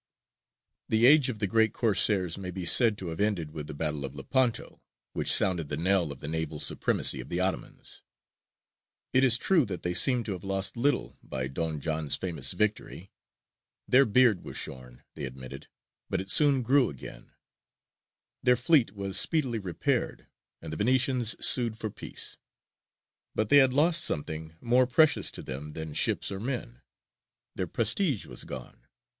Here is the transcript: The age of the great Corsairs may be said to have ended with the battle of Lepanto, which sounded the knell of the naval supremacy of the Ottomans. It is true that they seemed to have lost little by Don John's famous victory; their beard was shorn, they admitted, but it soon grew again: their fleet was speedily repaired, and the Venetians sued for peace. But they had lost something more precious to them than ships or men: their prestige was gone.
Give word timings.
The 0.89 1.05
age 1.05 1.29
of 1.29 1.37
the 1.37 1.45
great 1.45 1.73
Corsairs 1.73 2.35
may 2.35 2.49
be 2.49 2.65
said 2.65 2.97
to 2.97 3.09
have 3.09 3.19
ended 3.19 3.51
with 3.51 3.67
the 3.67 3.75
battle 3.75 4.03
of 4.03 4.15
Lepanto, 4.15 4.81
which 5.13 5.31
sounded 5.31 5.69
the 5.69 5.77
knell 5.77 6.11
of 6.11 6.21
the 6.21 6.27
naval 6.27 6.59
supremacy 6.59 7.19
of 7.21 7.29
the 7.29 7.39
Ottomans. 7.39 8.01
It 9.13 9.23
is 9.23 9.37
true 9.37 9.63
that 9.67 9.83
they 9.83 9.93
seemed 9.93 10.25
to 10.25 10.31
have 10.31 10.43
lost 10.43 10.75
little 10.75 11.19
by 11.21 11.45
Don 11.47 11.79
John's 11.79 12.15
famous 12.15 12.53
victory; 12.53 13.11
their 13.87 14.05
beard 14.07 14.43
was 14.43 14.57
shorn, 14.57 15.03
they 15.13 15.23
admitted, 15.25 15.67
but 16.09 16.19
it 16.19 16.31
soon 16.31 16.63
grew 16.63 16.89
again: 16.89 17.33
their 18.41 18.55
fleet 18.57 18.93
was 18.95 19.19
speedily 19.19 19.59
repaired, 19.59 20.25
and 20.63 20.73
the 20.73 20.77
Venetians 20.77 21.35
sued 21.45 21.77
for 21.77 21.91
peace. 21.91 22.37
But 23.35 23.49
they 23.49 23.57
had 23.57 23.71
lost 23.71 24.03
something 24.03 24.55
more 24.61 24.87
precious 24.87 25.29
to 25.29 25.43
them 25.43 25.73
than 25.73 25.93
ships 25.93 26.31
or 26.31 26.39
men: 26.39 26.81
their 27.53 27.67
prestige 27.67 28.25
was 28.25 28.45
gone. 28.45 28.87